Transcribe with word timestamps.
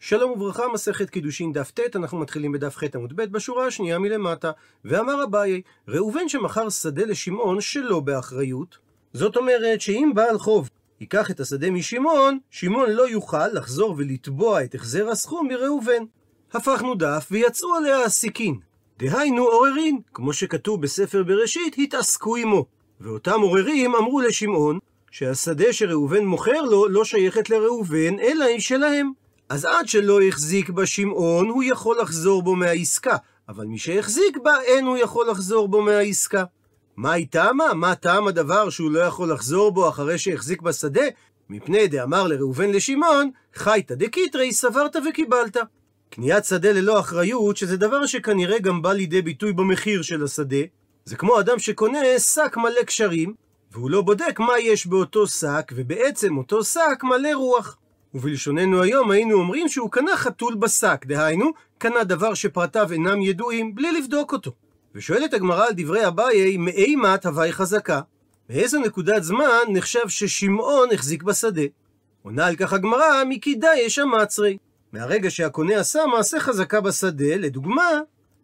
שלום 0.00 0.30
וברכה, 0.30 0.62
מסכת 0.74 1.10
קידושין 1.10 1.52
דף 1.52 1.70
ט, 1.70 1.96
אנחנו 1.96 2.18
מתחילים 2.18 2.52
בדף 2.52 2.76
ח 2.76 2.82
עמוד 2.94 3.16
ב 3.16 3.24
בשורה 3.24 3.66
השנייה 3.66 3.98
מלמטה. 3.98 4.50
ואמר 4.84 5.24
אביי, 5.24 5.62
ראובן 5.88 6.28
שמכר 6.28 6.68
שדה 6.68 7.04
לשמעון 7.04 7.60
שלא 7.60 8.00
באחריות, 8.00 8.78
זאת 9.12 9.36
אומרת 9.36 9.80
שאם 9.80 10.12
בעל 10.14 10.38
חוב 10.38 10.68
ייקח 11.00 11.30
את 11.30 11.40
השדה 11.40 11.70
משמעון, 11.70 12.38
שמעון 12.50 12.90
לא 12.90 13.08
יוכל 13.08 13.48
לחזור 13.48 13.94
ולתבוע 13.98 14.64
את 14.64 14.74
החזר 14.74 15.08
הסכום 15.08 15.48
מראובן. 15.48 16.02
הפכנו 16.52 16.94
דף 16.94 17.28
ויצאו 17.30 17.74
עליה 17.74 18.02
הסיכין. 18.02 18.58
דהיינו 18.98 19.44
עוררין, 19.44 20.00
כמו 20.14 20.32
שכתוב 20.32 20.82
בספר 20.82 21.22
בראשית, 21.22 21.74
התעסקו 21.78 22.36
עמו. 22.36 22.66
ואותם 23.00 23.40
עוררים 23.40 23.94
אמרו 23.94 24.20
לשמעון, 24.20 24.78
שהשדה 25.10 25.72
שראובן 25.72 26.24
מוכר 26.24 26.62
לו 26.62 26.88
לא 26.88 27.04
שייכת 27.04 27.50
לראובן, 27.50 28.18
אלא 28.20 28.44
היא 28.44 28.60
שלהם. 28.60 29.12
אז 29.48 29.64
עד 29.64 29.88
שלא 29.88 30.22
החזיק 30.22 30.70
בה 30.70 30.86
שמעון, 30.86 31.48
הוא 31.48 31.62
יכול 31.62 32.00
לחזור 32.00 32.42
בו 32.42 32.56
מהעסקה, 32.56 33.16
אבל 33.48 33.66
מי 33.66 33.78
שהחזיק 33.78 34.36
בה, 34.42 34.60
אין 34.62 34.86
הוא 34.86 34.96
יכול 34.96 35.30
לחזור 35.30 35.68
בו 35.68 35.82
מהעסקה. 35.82 36.44
מה 36.96 37.12
היא 37.12 37.26
טעמה? 37.30 37.74
מה 37.74 37.94
טעם 37.94 38.28
הדבר 38.28 38.70
שהוא 38.70 38.90
לא 38.90 39.00
יכול 39.00 39.32
לחזור 39.32 39.72
בו 39.72 39.88
אחרי 39.88 40.18
שהחזיק 40.18 40.62
בשדה? 40.62 41.02
מפני 41.50 41.88
דאמר 41.88 42.26
לראובן 42.26 42.70
לשמעון, 42.70 43.30
חייתא 43.54 43.94
דקיטרי, 43.94 44.52
סברת 44.52 44.96
וקיבלת. 45.08 45.56
קניית 46.10 46.44
שדה 46.44 46.72
ללא 46.72 47.00
אחריות, 47.00 47.56
שזה 47.56 47.76
דבר 47.76 48.06
שכנראה 48.06 48.58
גם 48.58 48.82
בא 48.82 48.92
לידי 48.92 49.22
ביטוי 49.22 49.52
במחיר 49.52 50.02
של 50.02 50.24
השדה, 50.24 50.62
זה 51.04 51.16
כמו 51.16 51.40
אדם 51.40 51.58
שקונה 51.58 51.98
שק 52.18 52.56
מלא 52.56 52.82
קשרים, 52.82 53.34
והוא 53.72 53.90
לא 53.90 54.02
בודק 54.02 54.40
מה 54.40 54.58
יש 54.58 54.86
באותו 54.86 55.26
שק, 55.26 55.72
ובעצם 55.74 56.36
אותו 56.36 56.64
שק 56.64 57.02
מלא 57.02 57.34
רוח. 57.34 57.76
ובלשוננו 58.14 58.82
היום 58.82 59.10
היינו 59.10 59.34
אומרים 59.34 59.68
שהוא 59.68 59.90
קנה 59.90 60.16
חתול 60.16 60.54
בשק, 60.54 61.06
דהיינו, 61.06 61.50
קנה 61.78 62.04
דבר 62.04 62.34
שפרטיו 62.34 62.92
אינם 62.92 63.20
ידועים, 63.20 63.74
בלי 63.74 63.92
לבדוק 63.92 64.32
אותו. 64.32 64.52
ושואלת 64.94 65.34
הגמרא 65.34 65.66
על 65.66 65.72
דברי 65.76 66.06
אביי, 66.06 66.56
מאימת 66.56 67.26
הווי 67.26 67.52
חזקה? 67.52 68.00
באיזו 68.48 68.80
נקודת 68.80 69.22
זמן 69.22 69.64
נחשב 69.68 70.08
ששמעון 70.08 70.88
החזיק 70.92 71.22
בשדה? 71.22 71.62
עונה 72.22 72.46
על 72.46 72.56
כך 72.56 72.72
הגמרא, 72.72 73.22
יש 73.76 73.98
המצרי. 73.98 74.58
מהרגע 74.92 75.30
שהקונה 75.30 75.78
עשה 75.80 76.06
מעשה 76.06 76.40
חזקה 76.40 76.80
בשדה, 76.80 77.36
לדוגמה, 77.36 78.00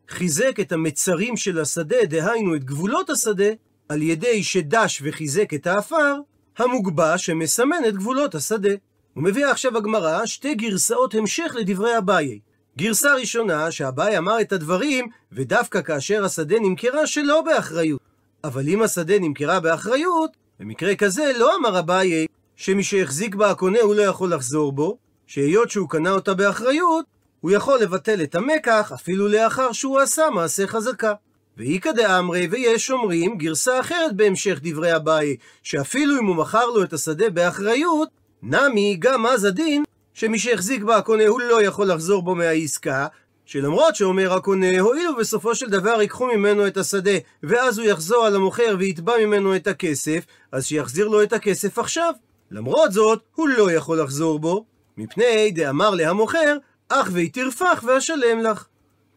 חיזק 0.08 0.60
את 0.60 0.72
המצרים 0.72 1.36
של 1.36 1.60
השדה, 1.60 2.04
דהיינו 2.04 2.54
את 2.54 2.64
גבולות 2.64 3.10
השדה, 3.10 3.48
על 3.88 4.02
ידי 4.02 4.42
שדש 4.42 5.02
וחיזק 5.04 5.54
את 5.54 5.66
האפר, 5.66 6.16
המוגבע 6.58 7.18
שמסמן 7.18 7.84
את 7.88 7.96
גבולות 7.96 8.34
השדה. 8.34 8.74
ומביאה 9.16 9.50
עכשיו 9.50 9.76
הגמרא 9.76 10.26
שתי 10.26 10.54
גרסאות 10.54 11.14
המשך 11.14 11.52
לדברי 11.54 11.98
אביי. 11.98 12.38
גרסה 12.78 13.14
ראשונה, 13.14 13.70
שאביי 13.70 14.18
אמר 14.18 14.40
את 14.40 14.52
הדברים, 14.52 15.08
ודווקא 15.32 15.82
כאשר 15.82 16.24
השדה 16.24 16.56
נמכרה 16.60 17.06
שלא 17.06 17.42
באחריות. 17.42 18.00
אבל 18.44 18.68
אם 18.68 18.82
השדה 18.82 19.18
נמכרה 19.18 19.60
באחריות, 19.60 20.30
במקרה 20.60 20.94
כזה 20.94 21.32
לא 21.38 21.56
אמר 21.56 21.78
אביי 21.78 22.26
שמי 22.56 22.82
שהחזיק 22.82 23.34
בה 23.34 23.50
הקונה 23.50 23.80
הוא 23.80 23.94
לא 23.94 24.02
יכול 24.02 24.34
לחזור 24.34 24.72
בו, 24.72 24.98
שהיות 25.26 25.70
שהוא 25.70 25.88
קנה 25.88 26.10
אותה 26.10 26.34
באחריות, 26.34 27.04
הוא 27.40 27.50
יכול 27.50 27.80
לבטל 27.80 28.22
את 28.22 28.34
המקח 28.34 28.92
אפילו 28.94 29.28
לאחר 29.28 29.72
שהוא 29.72 30.00
עשה 30.00 30.30
מעשה 30.30 30.66
חזקה. 30.66 31.14
ואיכא 31.56 31.92
דאמרי, 31.92 32.48
ויש 32.50 32.90
אומרים 32.90 33.38
גרסה 33.38 33.80
אחרת 33.80 34.16
בהמשך 34.16 34.58
דברי 34.62 34.96
אביי, 34.96 35.36
שאפילו 35.62 36.18
אם 36.20 36.26
הוא 36.26 36.36
מכר 36.36 36.66
לו 36.66 36.82
את 36.82 36.92
השדה 36.92 37.30
באחריות, 37.30 38.08
נמי 38.46 38.96
גם 38.98 39.26
אז 39.26 39.44
הדין 39.44 39.84
שמי 40.14 40.38
שהחזיק 40.38 40.82
בה 40.82 40.96
הקונה 40.96 41.26
הוא 41.26 41.40
לא 41.40 41.62
יכול 41.62 41.86
לחזור 41.86 42.22
בו 42.22 42.34
מהעסקה, 42.34 43.06
שלמרות 43.46 43.96
שאומר 43.96 44.32
הקונה, 44.32 44.80
הואיל 44.80 45.08
ובסופו 45.08 45.54
של 45.54 45.70
דבר 45.70 46.00
ייקחו 46.00 46.26
ממנו 46.26 46.66
את 46.66 46.76
השדה, 46.76 47.10
ואז 47.42 47.78
הוא 47.78 47.86
יחזור 47.86 48.26
על 48.26 48.36
המוכר 48.36 48.76
ויתבע 48.78 49.12
ממנו 49.20 49.56
את 49.56 49.66
הכסף, 49.66 50.24
אז 50.52 50.66
שיחזיר 50.66 51.08
לו 51.08 51.22
את 51.22 51.32
הכסף 51.32 51.78
עכשיו. 51.78 52.14
למרות 52.50 52.92
זאת, 52.92 53.22
הוא 53.34 53.48
לא 53.48 53.72
יכול 53.72 54.00
לחזור 54.00 54.38
בו, 54.38 54.64
מפני 54.96 55.50
דאמר 55.50 55.90
להמוכר, 55.90 56.56
אך 56.88 57.08
וי 57.12 57.28
תרפח 57.28 57.84
ואשלם 57.86 58.40
לך. 58.40 58.66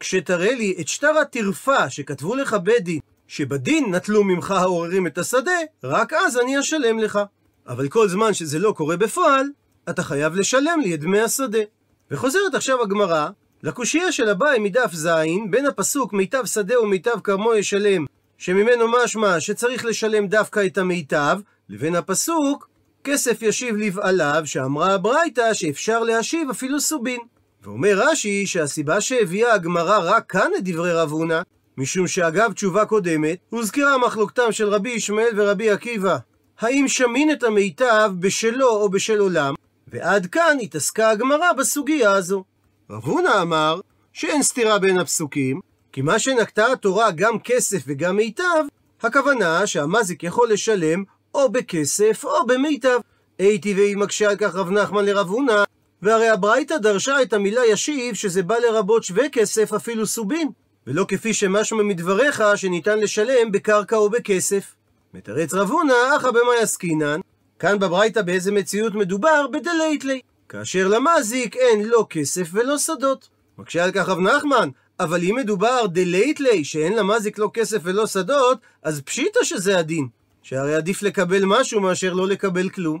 כשתראה 0.00 0.54
לי 0.54 0.76
את 0.80 0.88
שטר 0.88 1.18
הטרפה 1.18 1.90
שכתבו 1.90 2.34
לך 2.34 2.56
בית 2.62 2.84
דין, 2.84 3.00
שבדין 3.26 3.94
נטלו 3.94 4.24
ממך 4.24 4.50
העוררים 4.50 5.06
את 5.06 5.18
השדה, 5.18 5.58
רק 5.84 6.12
אז 6.12 6.38
אני 6.38 6.60
אשלם 6.60 6.98
לך. 6.98 7.18
אבל 7.68 7.88
כל 7.88 8.08
זמן 8.08 8.34
שזה 8.34 8.58
לא 8.58 8.72
קורה 8.72 8.96
בפועל, 8.96 9.46
אתה 9.90 10.02
חייב 10.02 10.34
לשלם 10.34 10.80
לי 10.82 10.94
את 10.94 11.00
דמי 11.00 11.20
השדה. 11.20 11.58
וחוזרת 12.10 12.54
עכשיו 12.54 12.82
הגמרא 12.82 13.28
לקושייה 13.62 14.12
של 14.12 14.28
אביי 14.28 14.58
מדף 14.58 14.90
ז', 14.94 15.08
בין 15.50 15.66
הפסוק 15.66 16.12
מיטב 16.12 16.44
שדה 16.46 16.80
ומיטב 16.80 17.20
כרמו 17.24 17.54
ישלם, 17.54 18.06
שממנו 18.38 18.84
משמע 18.88 19.40
שצריך 19.40 19.84
לשלם 19.84 20.26
דווקא 20.26 20.66
את 20.66 20.78
המיטב, 20.78 21.38
לבין 21.68 21.94
הפסוק 21.94 22.68
כסף 23.04 23.42
ישיב 23.42 23.76
לבעליו, 23.76 24.42
שאמרה 24.44 24.94
הברייתא 24.94 25.54
שאפשר 25.54 26.00
להשיב 26.00 26.50
אפילו 26.50 26.80
סובין. 26.80 27.20
ואומר 27.62 27.92
רש"י 27.94 28.46
שהסיבה 28.46 29.00
שהביאה 29.00 29.54
הגמרא 29.54 29.98
רק 30.02 30.30
כאן 30.30 30.50
את 30.58 30.64
דברי 30.64 30.92
רב 30.92 31.10
הונא, 31.10 31.40
משום 31.76 32.06
שאגב 32.06 32.52
תשובה 32.52 32.84
קודמת, 32.84 33.38
הוזכרה 33.50 33.98
מחלוקתם 33.98 34.52
של 34.52 34.68
רבי 34.68 34.90
ישמעאל 34.90 35.32
ורבי 35.36 35.70
עקיבא, 35.70 36.18
האם 36.60 36.88
שמין 36.88 37.32
את 37.32 37.42
המיטב 37.42 38.12
בשלו 38.18 38.68
או 38.68 38.88
בשל 38.88 39.18
עולם, 39.18 39.54
ועד 39.88 40.26
כאן 40.26 40.56
התעסקה 40.62 41.10
הגמרא 41.10 41.52
בסוגיה 41.52 42.12
הזו. 42.12 42.44
רב 42.90 43.04
הונא 43.04 43.42
אמר 43.42 43.80
שאין 44.12 44.42
סתירה 44.42 44.78
בין 44.78 44.98
הפסוקים, 44.98 45.60
כי 45.92 46.02
מה 46.02 46.18
שנקטה 46.18 46.72
התורה 46.72 47.10
גם 47.10 47.38
כסף 47.38 47.82
וגם 47.86 48.16
מיטב, 48.16 48.64
הכוונה 49.02 49.66
שהמזיק 49.66 50.22
יכול 50.22 50.52
לשלם 50.52 51.04
או 51.34 51.48
בכסף 51.48 52.24
או 52.24 52.46
במיטב. 52.46 52.98
הייתי 53.38 53.74
והיא 53.74 53.96
מקשה 53.96 54.30
על 54.30 54.36
כך 54.36 54.54
רב 54.54 54.70
נחמן 54.70 55.04
לרב 55.04 55.28
הונא, 55.28 55.64
והרי 56.02 56.28
הברייתא 56.28 56.78
דרשה 56.78 57.22
את 57.22 57.32
המילה 57.32 57.66
ישיב 57.66 58.14
שזה 58.14 58.42
בא 58.42 58.56
לרבות 58.56 59.04
שווה 59.04 59.28
כסף 59.28 59.72
אפילו 59.72 60.06
סובין, 60.06 60.48
ולא 60.86 61.04
כפי 61.08 61.34
שמשמע 61.34 61.82
מדבריך 61.82 62.42
שניתן 62.56 62.98
לשלם 62.98 63.52
בקרקע 63.52 63.96
או 63.96 64.10
בכסף. 64.10 64.77
מתרץ 65.14 65.54
רב 65.54 65.70
הונא, 65.70 66.16
אחא 66.16 66.30
במאי 66.30 66.58
עסקינן, 66.62 67.20
כאן 67.58 67.78
בברייתא 67.78 68.22
באיזה 68.22 68.52
מציאות 68.52 68.94
מדובר? 68.94 69.46
בדלייטלי. 69.52 70.20
כאשר 70.48 70.88
למזיק 70.88 71.56
אין 71.56 71.84
לא 71.84 72.06
כסף 72.10 72.48
ולא 72.52 72.78
שדות. 72.78 73.28
מקשה 73.58 73.84
על 73.84 73.90
כך 73.92 74.08
רב 74.08 74.18
נחמן, 74.18 74.68
אבל 75.00 75.22
אם 75.22 75.36
מדובר 75.36 75.86
דלית 75.86 76.25
ליה, 76.25 76.64
שאין 76.64 76.92
למזיק 76.92 77.38
לא 77.38 77.50
כסף 77.54 77.78
ולא 77.82 78.06
שדות, 78.06 78.58
אז 78.82 79.00
פשיטא 79.00 79.44
שזה 79.44 79.78
הדין. 79.78 80.08
שהרי 80.42 80.74
עדיף 80.74 81.02
לקבל 81.02 81.42
משהו 81.44 81.80
מאשר 81.80 82.12
לא 82.12 82.28
לקבל 82.28 82.68
כלום. 82.68 83.00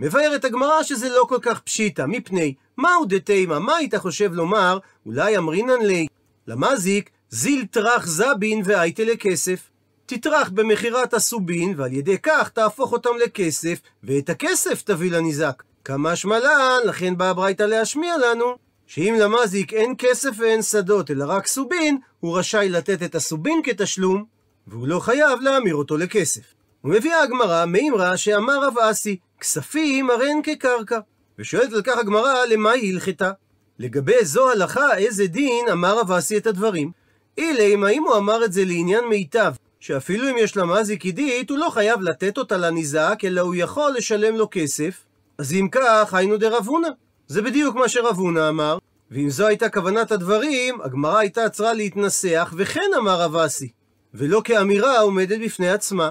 מבארת 0.00 0.44
הגמרא 0.44 0.82
שזה 0.82 1.08
לא 1.08 1.26
כל 1.28 1.38
כך 1.42 1.60
פשיטא, 1.60 2.04
מפני 2.08 2.54
מהו 2.78 3.04
דתימא, 3.04 3.58
מה 3.58 3.76
היית 3.76 3.94
חושב 3.94 4.32
לומר, 4.32 4.78
אולי 5.06 5.38
אמרינן 5.38 5.82
ליה, 5.82 6.06
למזיק, 6.46 7.10
זיל 7.30 7.64
טרח 7.70 8.06
זבין 8.06 8.62
ואייתי 8.64 9.04
ליה 9.04 9.30
כסף. 9.30 9.73
תטרח 10.06 10.48
במכירת 10.48 11.14
הסובין, 11.14 11.74
ועל 11.76 11.92
ידי 11.92 12.18
כך 12.18 12.48
תהפוך 12.48 12.92
אותם 12.92 13.10
לכסף, 13.24 13.78
ואת 14.04 14.30
הכסף 14.30 14.82
תביא 14.82 15.10
לניזק. 15.10 15.62
כמה 15.84 16.16
שמלן, 16.16 16.78
לכן 16.84 17.16
באה 17.16 17.34
ברייתא 17.34 17.62
להשמיע 17.62 18.18
לנו, 18.18 18.56
שאם 18.86 19.16
למזיק 19.18 19.72
אין 19.72 19.94
כסף 19.98 20.30
ואין 20.38 20.62
שדות, 20.62 21.10
אלא 21.10 21.24
רק 21.28 21.46
סובין, 21.46 21.98
הוא 22.20 22.38
רשאי 22.38 22.68
לתת 22.68 23.02
את 23.02 23.14
הסובין 23.14 23.60
כתשלום, 23.64 24.24
והוא 24.66 24.88
לא 24.88 25.00
חייב 25.00 25.40
להמיר 25.40 25.74
אותו 25.74 25.96
לכסף. 25.96 26.54
ומביאה 26.84 27.22
הגמרא 27.22 27.64
מימרא 27.64 28.16
שאמר 28.16 28.66
רב 28.66 28.78
אסי, 28.78 29.16
כספים 29.40 30.10
הרי 30.10 30.30
הן 30.30 30.42
כקרקע. 30.42 30.98
ושואלת 31.38 31.72
על 31.72 31.82
כך 31.82 31.98
הגמרא, 31.98 32.44
למה 32.44 32.70
היא 32.70 32.94
הלכתה? 32.94 33.30
לגבי 33.78 34.24
זו 34.24 34.50
הלכה, 34.50 34.96
איזה 34.96 35.26
דין 35.26 35.68
אמר 35.72 35.98
רב 35.98 36.12
אסי 36.12 36.36
את 36.36 36.46
הדברים? 36.46 36.90
אילי, 37.38 37.76
האם 37.86 38.02
הוא 38.02 38.16
אמר 38.16 38.44
את 38.44 38.52
זה 38.52 38.64
לעניין 38.64 39.04
מיטב, 39.04 39.52
שאפילו 39.84 40.30
אם 40.30 40.34
יש 40.38 40.56
לה 40.56 40.64
מזיק 40.64 41.04
עידית, 41.04 41.50
הוא 41.50 41.58
לא 41.58 41.70
חייב 41.70 42.00
לתת 42.00 42.38
אותה 42.38 42.56
לניזק, 42.56 43.18
אלא 43.24 43.40
הוא 43.40 43.54
יכול 43.54 43.92
לשלם 43.96 44.36
לו 44.36 44.48
כסף. 44.50 45.04
אז 45.38 45.52
אם 45.52 45.68
כך, 45.72 46.14
היינו 46.14 46.36
דרב 46.36 46.66
הונא. 46.66 46.88
זה 47.26 47.42
בדיוק 47.42 47.76
מה 47.76 47.88
שרב 47.88 48.16
הונא 48.16 48.48
אמר, 48.48 48.78
ואם 49.10 49.30
זו 49.30 49.46
הייתה 49.46 49.68
כוונת 49.68 50.12
הדברים, 50.12 50.80
הגמרא 50.80 51.18
הייתה 51.18 51.44
עצרה 51.44 51.72
להתנסח, 51.72 52.54
וכן 52.56 52.90
אמר 52.98 53.20
רב 53.20 53.36
אסי, 53.36 53.68
ולא 54.14 54.40
כאמירה 54.44 55.00
עומדת 55.00 55.40
בפני 55.44 55.70
עצמה. 55.70 56.10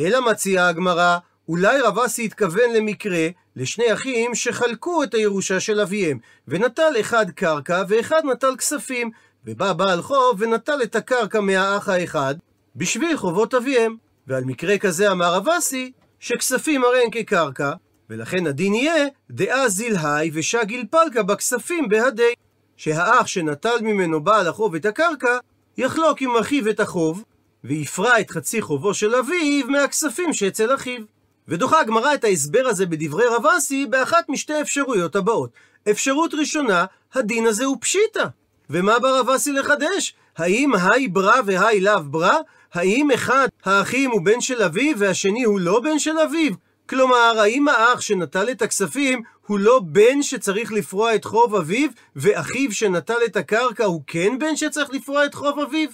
אלא 0.00 0.30
מציעה 0.30 0.68
הגמרא, 0.68 1.18
אולי 1.48 1.80
רב 1.80 1.98
אסי 1.98 2.24
התכוון 2.24 2.72
למקרה 2.76 3.28
לשני 3.56 3.92
אחים 3.92 4.34
שחלקו 4.34 5.02
את 5.02 5.14
הירושה 5.14 5.60
של 5.60 5.80
אביהם, 5.80 6.18
ונטל 6.48 6.92
אחד 7.00 7.30
קרקע 7.30 7.82
ואחד 7.88 8.22
נטל 8.32 8.56
כספים, 8.56 9.10
ובא 9.44 9.72
בעל 9.72 10.02
חוב 10.02 10.36
ונטל 10.38 10.82
את 10.82 10.96
הקרקע 10.96 11.40
מהאח 11.40 11.88
האחד 11.88 12.34
בשביל 12.76 13.16
חובות 13.16 13.54
אביהם. 13.54 13.96
ועל 14.26 14.44
מקרה 14.44 14.78
כזה 14.78 15.12
אמר 15.12 15.34
רב 15.34 15.48
אסי, 15.48 15.92
שכספים 16.20 16.84
הרי 16.84 17.02
הם 17.04 17.10
כקרקע, 17.10 17.72
ולכן 18.10 18.46
הדין 18.46 18.74
יהיה 18.74 19.06
דאה 19.30 19.68
זילהי 19.68 20.30
ושגיל 20.34 20.84
פלקה 20.90 21.22
בכספים 21.22 21.88
בהדי. 21.88 22.32
שהאח 22.76 23.26
שנטל 23.26 23.80
ממנו 23.80 24.24
בעל 24.24 24.48
החוב 24.48 24.74
את 24.74 24.86
הקרקע, 24.86 25.38
יחלוק 25.78 26.20
עם 26.20 26.36
אחיו 26.36 26.70
את 26.70 26.80
החוב, 26.80 27.24
ויפרע 27.64 28.20
את 28.20 28.30
חצי 28.30 28.62
חובו 28.62 28.94
של 28.94 29.14
אביו 29.14 29.66
מהכספים 29.68 30.32
שאצל 30.32 30.74
אחיו. 30.74 31.02
ודוחה 31.48 31.80
הגמרא 31.80 32.14
את 32.14 32.24
ההסבר 32.24 32.66
הזה 32.66 32.86
בדברי 32.86 33.26
רב 33.26 33.46
אסי 33.46 33.86
באחת 33.86 34.28
משתי 34.28 34.60
אפשרויות 34.60 35.16
הבאות. 35.16 35.50
אפשרות 35.90 36.34
ראשונה, 36.34 36.84
הדין 37.14 37.46
הזה 37.46 37.64
הוא 37.64 37.76
פשיטא. 37.80 38.24
ומה 38.70 38.98
בא 38.98 39.08
רב 39.08 39.30
אסי 39.30 39.52
לחדש? 39.52 40.14
האם 40.36 40.72
היי 40.74 41.08
ברא 41.08 41.40
והי 41.46 41.80
לאו 41.80 42.02
ברא? 42.04 42.36
האם 42.74 43.10
אחד 43.10 43.48
האחים 43.64 44.10
הוא 44.10 44.20
בן 44.24 44.40
של 44.40 44.62
אביו 44.62 44.98
והשני 44.98 45.44
הוא 45.44 45.60
לא 45.60 45.80
בן 45.80 45.98
של 45.98 46.18
אביו? 46.18 46.52
כלומר, 46.88 47.40
האם 47.40 47.68
האח 47.68 48.00
שנטל 48.00 48.50
את 48.50 48.62
הכספים 48.62 49.22
הוא 49.46 49.58
לא 49.58 49.80
בן 49.84 50.22
שצריך 50.22 50.72
לפרוע 50.72 51.14
את 51.14 51.24
חוב 51.24 51.54
אביו, 51.54 51.90
ואחיו 52.16 52.72
שנטל 52.72 53.18
את 53.26 53.36
הקרקע 53.36 53.84
הוא 53.84 54.02
כן 54.06 54.38
בן 54.38 54.56
שצריך 54.56 54.90
לפרוע 54.90 55.26
את 55.26 55.34
חוב 55.34 55.58
אביו? 55.58 55.88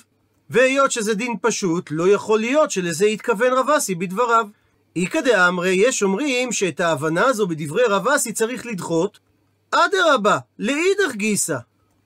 והיות 0.51 0.91
שזה 0.91 1.15
דין 1.15 1.35
פשוט, 1.43 1.89
לא 1.91 2.09
יכול 2.09 2.41
להיות 2.41 2.71
שלזה 2.71 3.07
התכוון 3.07 3.53
רב 3.53 3.71
אסי 3.71 3.95
בדבריו. 3.95 4.47
איכא 4.97 5.21
דאמרי, 5.21 5.71
יש 5.71 6.03
אומרים 6.03 6.53
שאת 6.53 6.81
ההבנה 6.81 7.25
הזו 7.25 7.47
בדברי 7.47 7.85
רב 7.89 8.09
אסי 8.09 8.33
צריך 8.33 8.67
לדחות. 8.67 9.19
אדרבה, 9.71 10.39
לאידך 10.59 11.15
גיסא, 11.15 11.57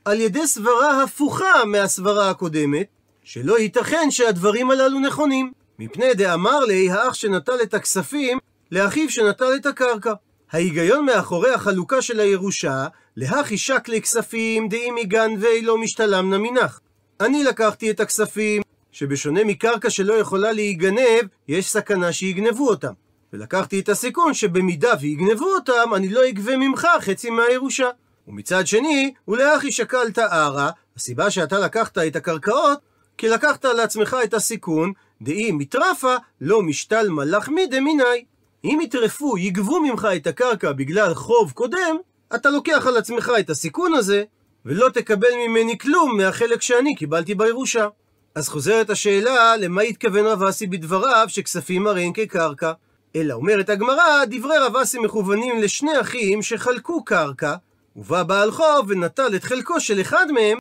על 0.05 0.21
ידי 0.21 0.47
סברה 0.47 1.03
הפוכה 1.03 1.65
מהסברה 1.67 2.31
הקודמת, 2.31 2.87
שלא 3.25 3.59
ייתכן 3.59 4.11
שהדברים 4.11 4.71
הללו 4.71 5.01
נכונים. 5.01 5.53
מפני 5.79 6.15
דאמר 6.15 6.61
לי, 6.61 6.91
האח 6.91 7.15
שנטל 7.15 7.63
את 7.63 7.75
הכספים, 7.75 8.39
לאחיו 8.73 9.11
שנטל 9.11 9.55
את 9.57 9.67
הקרקע. 9.67 10.13
ההיגיון 10.53 11.07
מאחורי 11.07 11.55
החלוקה 11.55 12.03
של 12.03 12.21
הירושה, 12.21 12.87
להכי 13.17 13.59
שקלי 13.59 14.03
כספים 14.03 14.69
דאימי 14.69 15.05
גנבי 15.05 15.63
לא 15.63 15.79
משתלם 15.79 16.35
נמינך. 16.35 16.79
אני 17.21 17.45
לקחתי 17.45 17.91
את 17.91 18.01
הכספים, 18.01 18.63
שבשונה 18.93 19.45
מקרקע 19.45 19.91
שלא 19.91 20.15
יכולה 20.15 20.53
להיגנב, 20.53 21.23
יש 21.49 21.71
סכנה 21.71 22.13
שיגנבו 22.13 22.69
אותם. 22.69 22.93
ולקחתי 23.33 23.81
את 23.81 23.89
הסיכון 23.89 24.35
שבמידה 24.35 24.93
ויגנבו 25.01 25.55
אותם, 25.55 25.95
אני 25.95 26.09
לא 26.09 26.29
אגבה 26.29 26.57
ממך 26.57 26.89
חצי 27.01 27.31
מהירושה. 27.31 27.89
ומצד 28.29 28.67
שני, 28.67 29.15
ולאחי 29.29 29.73
שקלת 29.73 30.19
ערה, 30.19 30.71
הסיבה 30.97 31.31
שאתה 31.31 31.59
לקחת 31.59 31.99
את 31.99 32.17
הקרקעות, 32.17 32.79
כי 33.23 33.29
לקחת 33.29 33.65
לעצמך 33.65 34.17
את 34.25 34.35
הסיכון, 34.35 34.93
דאי 35.23 35.53
מטרפה 35.53 36.17
לא 36.41 36.63
משתל 36.63 37.09
מלחמי 37.09 37.67
דמיני. 37.67 38.25
אם 38.65 38.79
יטרפו, 38.83 39.39
יגבו 39.39 39.81
ממך 39.81 40.09
את 40.17 40.27
הקרקע 40.27 40.73
בגלל 40.73 41.15
חוב 41.15 41.53
קודם, 41.53 41.97
אתה 42.35 42.51
לוקח 42.51 42.87
על 42.87 42.97
עצמך 42.97 43.33
את 43.41 43.51
הסיכון 43.51 43.95
הזה, 43.95 44.25
ולא 44.67 44.89
תקבל 44.89 45.29
ממני 45.47 45.79
כלום 45.79 46.17
מהחלק 46.17 46.63
שאני 46.63 46.95
קיבלתי 46.95 47.35
בירושה. 47.35 47.89
אז 48.35 48.49
חוזרת 48.49 48.91
השאלה, 48.91 49.57
למה 49.57 49.83
התכוון 49.83 50.27
רב 50.27 50.43
אסי 50.43 50.67
בדבריו 50.67 51.25
שכספים 51.29 51.87
הרי 51.87 52.05
הם 52.05 52.13
כקרקע? 52.13 52.73
אלא 53.17 53.35
אומרת 53.35 53.69
הגמרא, 53.69 54.25
דברי 54.25 54.59
רב 54.59 54.77
אסי 54.77 54.99
מכוונים 54.99 55.63
לשני 55.63 56.01
אחים 56.01 56.43
שחלקו 56.43 57.05
קרקע, 57.05 57.55
ובא 57.97 58.23
בעל 58.23 58.51
חוב 58.51 58.87
ונטל 58.89 59.37
את 59.37 59.45
חלקו 59.45 59.81
של 59.81 60.01
אחד 60.01 60.27
מהם 60.33 60.59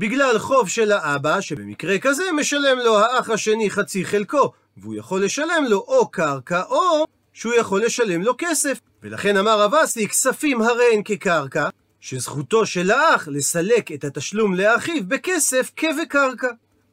בגלל 0.00 0.38
חוב 0.38 0.68
של 0.68 0.92
האבא, 0.92 1.40
שבמקרה 1.40 1.98
כזה 1.98 2.22
משלם 2.36 2.78
לו 2.78 2.98
האח 2.98 3.30
השני 3.30 3.70
חצי 3.70 4.04
חלקו, 4.04 4.52
והוא 4.76 4.94
יכול 4.94 5.24
לשלם 5.24 5.64
לו 5.68 5.78
או 5.88 6.08
קרקע 6.10 6.62
או 6.62 7.04
שהוא 7.32 7.54
יכול 7.54 7.84
לשלם 7.84 8.22
לו 8.22 8.32
כסף. 8.38 8.80
ולכן 9.02 9.36
אמר 9.36 9.60
רב 9.60 9.74
אסי, 9.74 10.08
כספים 10.08 10.62
הרי 10.62 10.84
הן 10.94 11.02
כקרקע, 11.04 11.68
שזכותו 12.00 12.66
של 12.66 12.90
האח 12.90 13.28
לסלק 13.28 13.92
את 13.92 14.04
התשלום 14.04 14.54
לאחיו 14.54 15.02
בכסף 15.08 15.70
כבקרקע. 15.76 16.48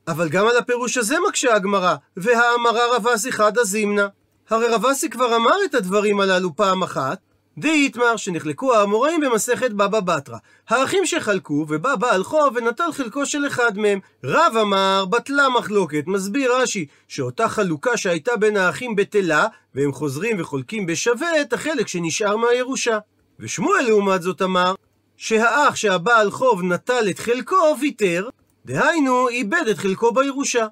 אבל 0.07 0.29
גם 0.29 0.47
על 0.47 0.57
הפירוש 0.57 0.97
הזה 0.97 1.15
מקשה 1.27 1.55
הגמרא, 1.55 1.95
והאמרה 2.17 2.95
רב 2.95 3.07
אסי 3.07 3.31
חדא 3.31 3.63
זימנה. 3.63 4.07
הרי 4.49 4.67
רב 4.67 4.85
אסי 4.85 5.09
כבר 5.09 5.35
אמר 5.35 5.55
את 5.65 5.75
הדברים 5.75 6.19
הללו 6.19 6.55
פעם 6.55 6.83
אחת, 6.83 7.19
דאיתמר 7.57 8.17
שנחלקו 8.17 8.75
האמוראים 8.75 9.21
במסכת 9.21 9.71
בבא 9.71 9.99
בתרא. 9.99 10.37
האחים 10.69 11.05
שחלקו, 11.05 11.65
ובא 11.69 11.95
בעל 11.95 12.23
חוב 12.23 12.55
ונטל 12.55 12.91
חלקו 12.91 13.25
של 13.25 13.47
אחד 13.47 13.77
מהם. 13.77 13.99
רב 14.23 14.57
אמר, 14.61 15.05
בטלה 15.09 15.49
מחלוקת. 15.49 16.03
מסביר 16.07 16.55
רש"י, 16.55 16.85
שאותה 17.07 17.49
חלוקה 17.49 17.97
שהייתה 17.97 18.37
בין 18.37 18.57
האחים 18.57 18.95
בטלה, 18.95 19.47
והם 19.75 19.91
חוזרים 19.91 20.41
וחולקים 20.41 20.85
בשווה 20.85 21.41
את 21.41 21.53
החלק 21.53 21.87
שנשאר 21.87 22.37
מהירושה. 22.37 22.97
ושמואל 23.39 23.85
לעומת 23.87 24.21
זאת 24.21 24.41
אמר, 24.41 24.75
שהאח 25.17 25.75
שהבעל 25.75 26.31
חוב 26.31 26.63
נטל 26.63 27.09
את 27.09 27.19
חלקו, 27.19 27.75
ויתר, 27.81 28.29
דהיינו, 28.65 29.29
איבד 29.29 29.67
את 29.71 29.77
חלקו 29.77 30.11
בירושה. 30.11 30.67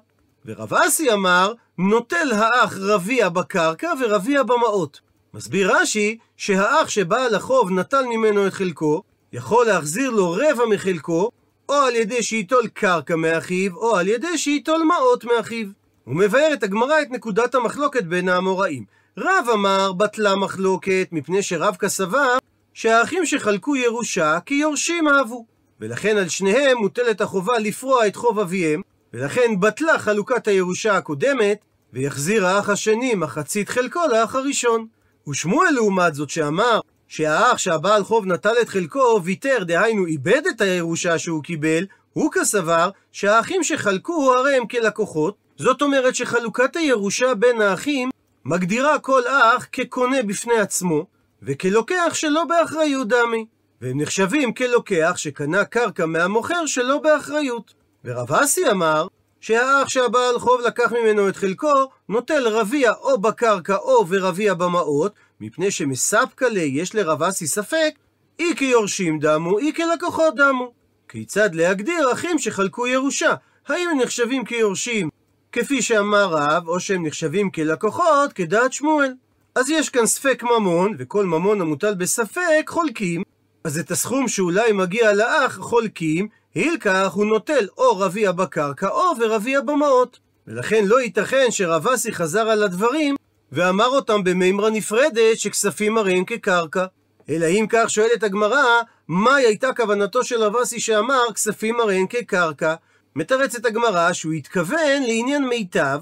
ורב 0.46 0.74
אסי 0.74 1.12
אמר, 1.12 1.52
נוטל 1.78 2.32
האח 2.32 2.76
רביע 2.80 3.28
בקרקע 3.28 3.92
ורביע 4.00 4.42
במעות. 4.42 5.05
מסביר 5.34 5.76
רש"י 5.76 6.18
שהאח 6.36 6.88
שבעל 6.88 7.34
החוב 7.34 7.70
נטל 7.70 8.02
ממנו 8.06 8.46
את 8.46 8.52
חלקו, 8.52 9.02
יכול 9.32 9.66
להחזיר 9.66 10.10
לו 10.10 10.30
רבע 10.30 10.66
מחלקו, 10.70 11.30
או 11.68 11.74
על 11.74 11.94
ידי 11.96 12.22
שייטול 12.22 12.66
קרקע 12.68 13.16
מאחיו, 13.16 13.76
או 13.76 13.96
על 13.96 14.08
ידי 14.08 14.38
שייטול 14.38 14.82
מעות 14.82 15.24
מאחיו. 15.24 15.66
הוא 16.04 16.14
מבאר 16.14 16.50
את 16.52 16.62
הגמרא 16.62 17.02
את 17.02 17.10
נקודת 17.10 17.54
המחלוקת 17.54 18.04
בין 18.04 18.28
האמוראים. 18.28 18.84
רב 19.18 19.46
אמר 19.52 19.92
בטלה 19.92 20.36
מחלוקת, 20.36 21.08
מפני 21.12 21.42
שרבקה 21.42 21.88
סבר 21.88 22.38
שהאחים 22.74 23.26
שחלקו 23.26 23.76
ירושה 23.76 24.38
כיורשים 24.46 25.08
אהבו. 25.08 25.46
ולכן 25.80 26.16
על 26.16 26.28
שניהם 26.28 26.78
מוטלת 26.78 27.20
החובה 27.20 27.58
לפרוע 27.58 28.06
את 28.06 28.16
חוב 28.16 28.38
אביהם, 28.38 28.82
ולכן 29.14 29.60
בטלה 29.60 29.98
חלוקת 29.98 30.48
הירושה 30.48 30.96
הקודמת, 30.96 31.58
ויחזיר 31.92 32.46
האח 32.46 32.68
השני 32.68 33.14
מחצית 33.14 33.68
חלקו 33.68 34.00
לאח 34.12 34.34
הראשון. 34.34 34.86
ושמואל 35.28 35.70
לעומת 35.70 36.14
זאת 36.14 36.30
שאמר 36.30 36.80
שהאח 37.08 37.58
שהבעל 37.58 38.04
חוב 38.04 38.26
נטל 38.26 38.54
את 38.62 38.68
חלקו 38.68 39.20
ויתר, 39.24 39.64
דהיינו 39.64 40.06
איבד 40.06 40.42
את 40.50 40.60
הירושה 40.60 41.18
שהוא 41.18 41.42
קיבל, 41.42 41.86
הוא 42.12 42.32
כסבר 42.32 42.90
שהאחים 43.12 43.62
שחלקו 43.62 44.34
הרי 44.36 44.56
הם 44.56 44.66
כלקוחות, 44.66 45.34
זאת 45.56 45.82
אומרת 45.82 46.14
שחלוקת 46.14 46.76
הירושה 46.76 47.34
בין 47.34 47.62
האחים 47.62 48.10
מגדירה 48.44 48.98
כל 48.98 49.22
אח 49.26 49.66
כקונה 49.72 50.22
בפני 50.22 50.58
עצמו, 50.58 51.06
וכלוקח 51.42 52.14
שלא 52.14 52.44
באחריות 52.44 53.08
דמי. 53.08 53.46
והם 53.80 54.00
נחשבים 54.00 54.54
כלוקח 54.54 55.12
שקנה 55.16 55.64
קרקע 55.64 56.06
מהמוכר 56.06 56.66
שלא 56.66 56.98
באחריות. 56.98 57.74
ורב 58.04 58.32
אסי 58.32 58.70
אמר 58.70 59.06
שהאח 59.46 59.88
שהבעל 59.88 60.38
חוב 60.38 60.60
לקח 60.60 60.92
ממנו 60.92 61.28
את 61.28 61.36
חלקו, 61.36 61.90
נוטל 62.08 62.48
רביע 62.48 62.92
או 62.92 63.18
בקרקע 63.18 63.76
או 63.76 64.04
ורביע 64.08 64.54
במעות, 64.54 65.12
מפני 65.40 65.70
שמספקא 65.70 66.44
לי 66.44 66.60
יש 66.60 66.94
לרב 66.94 67.22
אסי 67.22 67.46
ספק, 67.46 67.90
אי 68.38 68.56
כיורשים 68.56 69.18
דמו, 69.18 69.58
אי 69.58 69.72
כלקוחות 69.72 70.34
דמו. 70.36 70.72
כיצד 71.08 71.54
להגדיר 71.54 72.12
אחים 72.12 72.38
שחלקו 72.38 72.86
ירושה? 72.86 73.34
האם 73.68 73.88
הם 73.88 74.00
נחשבים 74.00 74.44
כיורשים 74.44 75.08
כפי 75.52 75.82
שאמר 75.82 76.28
רב, 76.30 76.68
או 76.68 76.80
שהם 76.80 77.06
נחשבים 77.06 77.50
כלקוחות 77.50 78.32
כדעת 78.32 78.72
שמואל? 78.72 79.12
אז 79.54 79.70
יש 79.70 79.88
כאן 79.88 80.06
ספק 80.06 80.42
ממון, 80.42 80.94
וכל 80.98 81.26
ממון 81.26 81.60
המוטל 81.60 81.94
בספק 81.94 82.68
חולקים. 82.68 83.22
אז 83.64 83.78
את 83.78 83.90
הסכום 83.90 84.28
שאולי 84.28 84.72
מגיע 84.72 85.12
לאח 85.12 85.58
חולקים, 85.58 86.28
הילקח 86.56 87.10
הוא 87.14 87.26
נוטל 87.26 87.66
או 87.78 87.98
רביע 87.98 88.32
בקרקע 88.32 88.88
או 88.88 89.12
ורביע 89.20 89.60
במעות. 89.60 90.18
ולכן 90.46 90.84
לא 90.84 91.00
ייתכן 91.00 91.46
שרב 91.50 91.88
אסי 91.88 92.12
חזר 92.12 92.40
על 92.40 92.62
הדברים 92.62 93.14
ואמר 93.52 93.86
אותם 93.86 94.24
במימרה 94.24 94.70
נפרדת 94.70 95.38
שכספים 95.38 95.94
מראים 95.94 96.24
כקרקע. 96.24 96.86
אלא 97.28 97.46
אם 97.46 97.66
כך 97.68 97.90
שואלת 97.90 98.22
הגמרא, 98.22 98.64
מהי 99.08 99.46
הייתה 99.46 99.72
כוונתו 99.76 100.24
של 100.24 100.42
רב 100.42 100.56
אסי 100.56 100.80
שאמר 100.80 101.22
כספים 101.34 101.76
מראים 101.76 102.06
כקרקע? 102.06 102.74
מתרצת 103.16 103.66
הגמרא 103.66 104.12
שהוא 104.12 104.32
התכוון 104.32 105.02
לעניין 105.06 105.48
מיטב, 105.48 106.00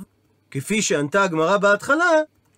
כפי 0.50 0.82
שענתה 0.82 1.22
הגמרא 1.22 1.56
בהתחלה, 1.56 2.10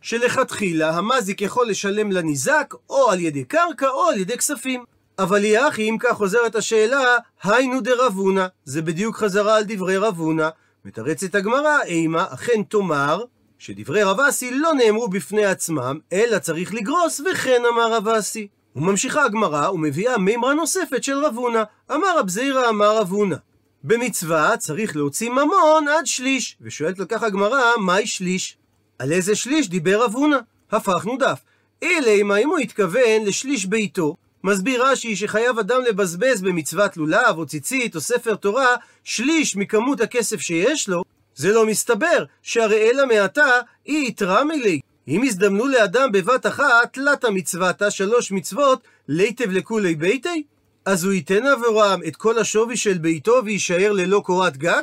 שלכתחילה 0.02 0.90
המזיק 0.90 1.42
יכול 1.42 1.68
לשלם 1.68 2.12
לניזק 2.12 2.74
או 2.90 3.10
על 3.10 3.20
ידי 3.20 3.44
קרקע 3.44 3.88
או 3.88 4.08
על 4.08 4.20
ידי 4.20 4.36
כספים. 4.38 4.95
אבל 5.18 5.44
יחי, 5.44 5.90
אם 5.90 5.96
כך 6.00 6.12
חוזרת 6.12 6.54
השאלה, 6.54 7.16
היינו 7.42 7.80
דרבונה. 7.80 8.46
זה 8.64 8.82
בדיוק 8.82 9.16
חזרה 9.16 9.56
על 9.56 9.64
דברי 9.66 9.96
רבונה. 9.96 10.50
מתרצת 10.84 11.34
הגמרא, 11.34 11.82
אימה, 11.82 12.24
אכן 12.30 12.62
תאמר, 12.62 13.24
שדברי 13.58 14.02
רב 14.02 14.20
אסי 14.20 14.50
לא 14.50 14.74
נאמרו 14.74 15.08
בפני 15.08 15.44
עצמם, 15.44 15.98
אלא 16.12 16.38
צריך 16.38 16.74
לגרוס, 16.74 17.20
וכן 17.20 17.62
אמר 17.72 17.92
רב 17.92 18.08
אסי. 18.08 18.48
וממשיכה 18.76 19.24
הגמרא 19.24 19.70
ומביאה 19.70 20.18
מימרה 20.18 20.54
נוספת 20.54 21.04
של 21.04 21.18
רבונה. 21.24 21.64
אמר 21.92 22.18
רב 22.18 22.28
זעירא 22.28 22.68
אמר 22.68 22.98
רבונה. 22.98 23.36
במצווה 23.84 24.56
צריך 24.56 24.96
להוציא 24.96 25.30
ממון 25.30 25.88
עד 25.88 26.06
שליש. 26.06 26.56
ושואלת 26.60 26.98
לכך 26.98 27.22
הגמרא, 27.22 27.62
מהי 27.80 28.06
שליש? 28.06 28.56
על 28.98 29.12
איזה 29.12 29.36
שליש 29.36 29.68
דיבר 29.68 30.04
רבונה? 30.04 30.38
הפכנו 30.70 31.16
דף. 31.16 31.40
אלא 31.82 32.10
אם 32.42 32.48
הוא 32.48 32.58
התכוון 32.58 33.24
לשליש 33.24 33.66
ביתו, 33.66 34.16
מסביר 34.44 34.86
רש"י 34.86 35.16
שחייב 35.16 35.58
אדם 35.58 35.82
לבזבז 35.88 36.42
במצוות 36.42 36.96
לולב 36.96 37.38
או 37.38 37.46
ציצית 37.46 37.94
או 37.96 38.00
ספר 38.00 38.34
תורה 38.34 38.76
שליש 39.04 39.56
מכמות 39.56 40.00
הכסף 40.00 40.40
שיש 40.40 40.88
לו, 40.88 41.02
זה 41.34 41.52
לא 41.52 41.66
מסתבר, 41.66 42.24
שהרי 42.42 42.90
אלא 42.90 43.06
מעתה 43.06 43.46
היא 43.84 44.08
יתרה 44.08 44.44
מלי. 44.44 44.80
אם 45.08 45.22
הזדמנו 45.22 45.66
לאדם 45.66 46.12
בבת 46.12 46.46
אחת 46.46 46.92
תלת 46.92 47.24
מצוותה 47.24 47.90
שלוש 47.90 48.32
מצוות, 48.32 48.80
ליטב 49.08 49.50
לכולי 49.50 49.94
ביתי? 49.94 50.42
אז 50.84 51.04
הוא 51.04 51.12
ייתן 51.12 51.46
עבורם 51.46 52.00
את 52.08 52.16
כל 52.16 52.38
השווי 52.38 52.76
של 52.76 52.98
ביתו 52.98 53.40
ויישאר 53.44 53.92
ללא 53.92 54.22
קורת 54.24 54.56
גג? 54.56 54.82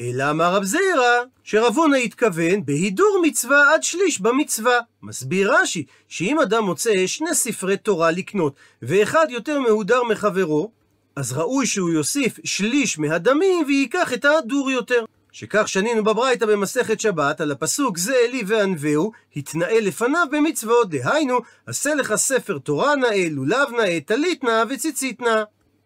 אלא 0.00 0.30
אמר 0.30 0.54
רב 0.54 0.64
זעירא, 0.64 1.22
שרב 1.44 1.76
הונא 1.76 1.96
התכוון 1.96 2.64
בהידור 2.64 3.20
מצווה 3.22 3.74
עד 3.74 3.82
שליש 3.82 4.20
במצווה. 4.20 4.78
מסביר 5.02 5.54
רש"י, 5.54 5.84
שאם 6.08 6.40
אדם 6.40 6.64
מוצא 6.64 7.06
שני 7.06 7.34
ספרי 7.34 7.76
תורה 7.76 8.10
לקנות, 8.10 8.54
ואחד 8.82 9.26
יותר 9.30 9.60
מהודר 9.60 10.02
מחברו, 10.02 10.70
אז 11.16 11.32
ראוי 11.32 11.66
שהוא 11.66 11.90
יוסיף 11.90 12.38
שליש 12.44 12.98
מהדמים 12.98 13.66
וייקח 13.66 14.12
את 14.12 14.24
ההדור 14.24 14.70
יותר. 14.70 15.04
שכך 15.32 15.68
שנינו 15.68 16.04
בברייתא 16.04 16.46
במסכת 16.46 17.00
שבת 17.00 17.40
על 17.40 17.50
הפסוק 17.52 17.98
זה 17.98 18.14
אלי 18.24 18.42
וענווהו, 18.46 19.12
התנאה 19.36 19.80
לפניו 19.80 20.26
במצוות, 20.30 20.90
דהיינו, 20.90 21.38
עשה 21.66 21.94
לך 21.94 22.14
ספר 22.14 22.58
תורה 22.58 22.96
נאה, 22.96 23.26
לולב 23.30 23.70
נאה, 23.70 23.98
טלית 24.00 24.44
נאה 24.44 24.62
וציצית 24.70 25.20
נאה. 25.20 25.42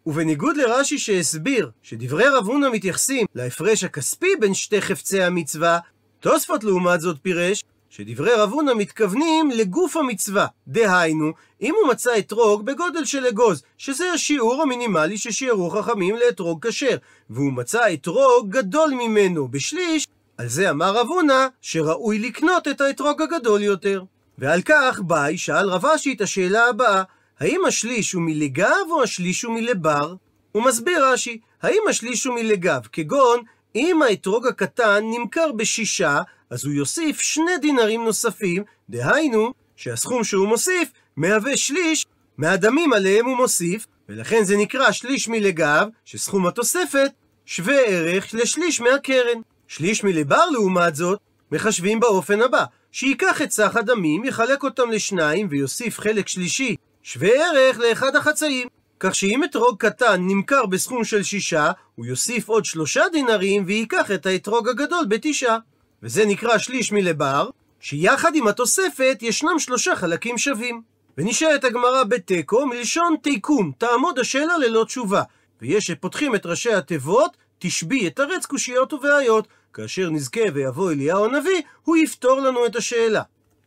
ובניגוד 0.06 0.56
לרש"י 0.56 0.99
שהסביר 0.99 1.70
שדברי 1.82 2.28
רב 2.28 2.46
הונא 2.46 2.68
מתייחסים 2.73 3.26
להפרש 3.34 3.84
הכספי 3.84 4.37
בין 4.40 4.54
שתי 4.54 4.80
חפצי 4.80 5.23
המצווה, 5.23 5.78
תוספות 6.20 6.64
לעומת 6.64 7.00
זאת 7.00 7.16
פירש 7.23 7.64
שדברי 7.90 8.34
רב 8.34 8.52
הונא 8.52 8.73
מתכוונים 8.75 9.50
לגוף 9.50 9.96
המצווה. 9.96 10.46
דהיינו, 10.68 11.32
אם 11.62 11.75
הוא 11.82 11.90
מצא 11.90 12.18
אתרוג 12.18 12.66
בגודל 12.66 13.04
של 13.04 13.26
אגוז, 13.26 13.62
שזה 13.78 14.12
השיעור 14.12 14.62
המינימלי 14.62 15.18
ששיערו 15.18 15.70
חכמים 15.70 16.16
לאתרוג 16.16 16.66
כשר, 16.66 16.96
והוא 17.30 17.52
מצא 17.52 17.92
אתרוג 17.92 18.50
גדול 18.50 18.90
ממנו 18.90 19.49
בשליש, 19.49 20.06
על 20.38 20.49
זה 20.49 20.70
אמר 20.70 20.92
רב 20.92 21.06
הונא 21.06 21.46
שראוי 21.61 22.18
לקנות 22.18 22.68
את 22.68 22.80
האתרוג 22.80 23.23
הגדול 23.23 23.62
יותר. 23.62 24.02
ועל 24.38 24.62
כך 24.62 25.00
באי 25.00 25.38
שאל 25.38 25.70
רב 25.70 25.87
אשי 25.87 26.12
את 26.12 26.20
השאלה 26.20 26.66
הבאה, 26.66 27.02
האם 27.44 27.64
השליש 27.64 28.12
הוא 28.12 28.22
מלגב 28.22 28.86
או 28.90 29.02
השליש 29.02 29.42
הוא 29.42 29.54
מלבר? 29.54 30.14
הוא 30.52 30.62
מסביר 30.64 31.04
רש"י, 31.06 31.40
האם 31.62 31.82
השליש 31.88 32.24
הוא 32.24 32.34
מלגב, 32.34 32.80
כגון 32.92 33.42
אם 33.74 34.02
האתרוג 34.02 34.46
הקטן 34.46 35.04
נמכר 35.04 35.52
בשישה, 35.52 36.20
אז 36.50 36.64
הוא 36.64 36.74
יוסיף 36.74 37.20
שני 37.20 37.58
דינרים 37.60 38.04
נוספים, 38.04 38.62
דהיינו, 38.90 39.52
שהסכום 39.76 40.24
שהוא 40.24 40.48
מוסיף 40.48 40.88
מהווה 41.16 41.56
שליש 41.56 42.06
מהדמים 42.38 42.92
עליהם 42.92 43.26
הוא 43.26 43.36
מוסיף, 43.36 43.86
ולכן 44.08 44.44
זה 44.44 44.56
נקרא 44.56 44.92
שליש 44.92 45.28
מלגב, 45.28 45.88
שסכום 46.04 46.46
התוספת 46.46 47.10
שווה 47.46 47.80
ערך 47.80 48.34
לשליש 48.34 48.80
מהקרן. 48.80 49.40
שליש 49.68 50.04
מלבר, 50.04 50.50
לעומת 50.52 50.96
זאת, 50.96 51.18
מחשבים 51.52 52.00
באופן 52.00 52.42
הבא, 52.42 52.64
שייקח 52.92 53.42
את 53.42 53.50
סך 53.50 53.76
הדמים, 53.76 54.24
יחלק 54.24 54.62
אותם 54.62 54.90
לשניים 54.90 55.46
ויוסיף 55.50 56.00
חלק 56.00 56.28
שלישי 56.28 56.76
שווה 57.06 57.28
ערך 57.28 57.78
לאחד 57.78 58.16
החצאים. 58.16 58.68
כך 59.00 59.14
שאם 59.14 59.44
אתרוג 59.44 59.76
קטן 59.78 60.20
נמכר 60.20 60.66
בסכום 60.66 61.04
של 61.04 61.23
שישה, 61.23 61.70
הוא 61.94 62.06
יוסיף 62.06 62.49
עוד 62.49 62.64
שלושה 62.64 63.02
דינרים 63.12 63.64
וייקח 63.66 64.11
את 64.11 64.26
האתרוג 64.26 64.68
הגדול 64.68 65.04
בתשעה. 65.08 65.58
וזה 66.02 66.26
נקרא 66.26 66.58
שליש 66.58 66.92
מלבר, 66.92 67.50
שיחד 67.80 68.34
עם 68.34 68.46
התוספת 68.46 69.18
ישנם 69.23 69.58
שלושה 69.58 69.96
חלקים 69.96 70.38
שווים. 70.38 70.82
ונשארת 71.18 71.64
הגמרא 71.64 72.04
בתיקו 72.04 72.66
מלשון 72.66 73.16
תיקון, 73.23 73.73
תעמוד 73.78 74.18
השאלה 74.18 74.58
ללא 74.58 74.84
תשובה. 74.84 75.23
ויש 75.62 75.87
שפותחים 75.87 76.34
את 76.34 76.46
ראשי 76.46 76.73
התיבות, 76.73 77.37
תשבי 77.58 78.06
יתרץ 78.06 78.46
קושיות 78.46 78.92
ובעיות. 78.92 79.49
כאשר 79.73 80.11
נזכה 80.11 80.44
ויבוא 80.54 80.92
אליהו 80.92 81.25
הנביא, 81.25 81.62
הוא 81.82 81.96
יפתור 81.96 82.40
לנו 82.40 82.66
את 82.66 82.76
השאלה. 82.76 83.23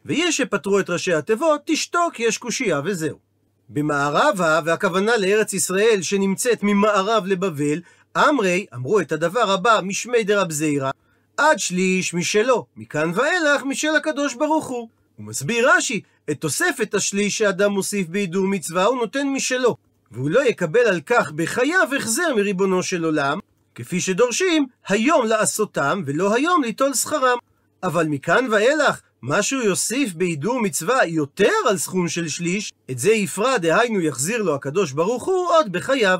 ויש 0.06 0.38
שפתרו 0.38 0.80
את 0.80 0.90
ראשי 0.90 1.14
התיבות, 1.14 1.62
תשתוק, 1.66 2.20
יש 2.20 2.38
קושייה 2.38 2.82
וזהו. 2.86 3.27
במערבה, 3.70 4.60
והכוונה 4.66 5.18
לארץ 5.18 5.54
ישראל 5.54 6.02
שנמצאת 6.02 6.60
ממערב 6.64 7.24
לבבל, 7.28 7.82
אמרי, 8.18 8.66
אמרו 8.76 9.00
את 9.00 9.12
הדבר 9.12 9.52
הבא 9.52 9.80
משמי 9.84 10.24
דרב 10.24 10.52
זעירא, 10.52 10.92
עד 11.38 11.60
שליש 11.60 12.14
משלו, 12.14 12.66
מכאן 12.78 13.12
ואילך 13.16 13.64
משל 13.64 13.96
הקדוש 13.96 14.34
ברוך 14.34 14.68
הוא. 14.68 14.90
הוא 15.18 15.26
מסביר 15.26 15.70
רש"י, 15.72 16.02
את 16.32 16.42
תוספת 16.42 16.94
השליש 16.94 17.38
שאדם 17.38 17.72
מוסיף 17.72 18.08
בהידור 18.08 18.48
מצווה 18.48 18.86
הוא 18.86 18.98
נותן 18.98 19.28
משלו, 19.28 19.76
והוא 20.12 20.30
לא 20.30 20.46
יקבל 20.46 20.88
על 20.88 21.02
כך 21.06 21.32
בחייו 21.32 21.90
החזר 21.98 22.36
מריבונו 22.36 22.84
של 22.84 23.04
עולם, 23.04 23.40
כפי 23.76 24.02
שדורשים 24.02 24.66
היום 24.88 25.26
לעשותם, 25.26 26.04
ולא 26.06 26.36
היום 26.36 26.64
ליטול 26.64 26.94
שכרם. 26.94 27.38
אבל 27.84 28.08
מכאן 28.08 28.48
ואילך, 28.52 29.02
מה 29.22 29.42
שהוא 29.42 29.64
יוסיף 29.64 30.14
בהידור 30.14 30.62
מצווה 30.62 31.06
יותר 31.06 31.52
על 31.70 31.78
סכום 31.78 32.08
של 32.08 32.28
שליש, 32.28 32.74
את 32.92 33.00
זה 33.00 33.12
יפרע, 33.12 33.58
דהיינו 33.58 34.02
יחזיר 34.02 34.44
לו 34.44 34.56
הקדוש 34.56 34.92
ברוך 34.92 35.26
הוא 35.26 35.48
עוד 35.48 35.72
בחייו. 35.72 36.20